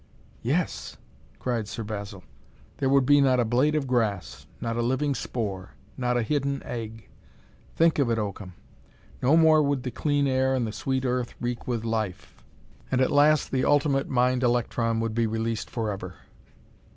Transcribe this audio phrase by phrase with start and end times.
[0.41, 0.97] "Yes!"
[1.37, 2.23] cried Sir Basil.
[2.77, 6.63] "There would be not a blade of grass, not a living spore, not a hidden
[6.63, 7.07] egg!
[7.75, 8.55] Think of it, Oakham!
[9.21, 12.43] No more would the clean air and the sweet earth reek with life,
[12.89, 16.15] and at last the ultimate mind electron would be released forever."